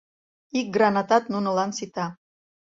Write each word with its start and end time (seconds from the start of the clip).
Ик 0.59 0.67
гранатат 0.75 1.23
нунынлан 1.31 1.71
сита... 1.77 2.05